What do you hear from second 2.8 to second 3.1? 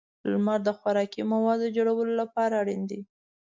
دی.